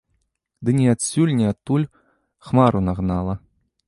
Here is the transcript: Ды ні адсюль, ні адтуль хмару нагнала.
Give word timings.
Ды 0.69 0.73
ні 0.77 0.85
адсюль, 0.93 1.33
ні 1.41 1.45
адтуль 1.51 1.85
хмару 2.47 2.79
нагнала. 2.87 3.35